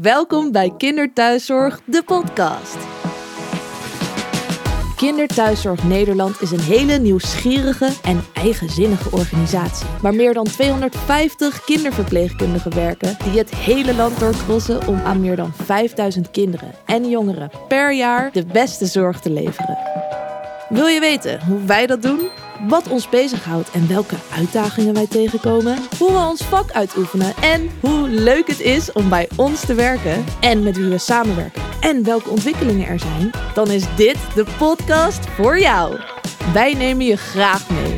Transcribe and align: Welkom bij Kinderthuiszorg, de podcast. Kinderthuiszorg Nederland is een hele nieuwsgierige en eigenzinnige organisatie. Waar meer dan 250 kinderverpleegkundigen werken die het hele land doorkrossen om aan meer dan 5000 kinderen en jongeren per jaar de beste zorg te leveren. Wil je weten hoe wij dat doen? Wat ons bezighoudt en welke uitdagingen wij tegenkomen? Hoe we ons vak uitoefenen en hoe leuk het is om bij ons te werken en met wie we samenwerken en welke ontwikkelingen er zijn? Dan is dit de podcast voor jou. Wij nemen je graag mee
Welkom 0.00 0.52
bij 0.52 0.72
Kinderthuiszorg, 0.76 1.80
de 1.84 2.02
podcast. 2.04 2.76
Kinderthuiszorg 4.96 5.84
Nederland 5.84 6.40
is 6.40 6.50
een 6.50 6.60
hele 6.60 6.98
nieuwsgierige 6.98 7.90
en 8.02 8.20
eigenzinnige 8.32 9.10
organisatie. 9.10 9.86
Waar 10.02 10.14
meer 10.14 10.34
dan 10.34 10.44
250 10.44 11.64
kinderverpleegkundigen 11.64 12.74
werken 12.74 13.16
die 13.24 13.38
het 13.38 13.54
hele 13.54 13.94
land 13.94 14.20
doorkrossen 14.20 14.86
om 14.86 15.00
aan 15.04 15.20
meer 15.20 15.36
dan 15.36 15.52
5000 15.52 16.30
kinderen 16.30 16.72
en 16.86 17.08
jongeren 17.08 17.50
per 17.68 17.92
jaar 17.92 18.32
de 18.32 18.46
beste 18.46 18.86
zorg 18.86 19.20
te 19.20 19.30
leveren. 19.30 19.78
Wil 20.68 20.86
je 20.86 21.00
weten 21.00 21.44
hoe 21.46 21.64
wij 21.64 21.86
dat 21.86 22.02
doen? 22.02 22.28
Wat 22.60 22.88
ons 22.88 23.08
bezighoudt 23.08 23.70
en 23.70 23.88
welke 23.88 24.16
uitdagingen 24.34 24.94
wij 24.94 25.06
tegenkomen? 25.06 25.78
Hoe 25.98 26.12
we 26.12 26.18
ons 26.18 26.42
vak 26.42 26.70
uitoefenen 26.72 27.34
en 27.40 27.70
hoe 27.80 28.08
leuk 28.08 28.46
het 28.46 28.60
is 28.60 28.92
om 28.92 29.08
bij 29.08 29.28
ons 29.36 29.60
te 29.60 29.74
werken 29.74 30.24
en 30.40 30.62
met 30.62 30.76
wie 30.76 30.88
we 30.88 30.98
samenwerken 30.98 31.62
en 31.80 32.04
welke 32.04 32.28
ontwikkelingen 32.28 32.86
er 32.86 32.98
zijn? 32.98 33.30
Dan 33.54 33.70
is 33.70 33.84
dit 33.96 34.16
de 34.34 34.44
podcast 34.58 35.26
voor 35.26 35.58
jou. 35.58 36.00
Wij 36.52 36.74
nemen 36.74 37.04
je 37.04 37.16
graag 37.16 37.70
mee 37.70 37.93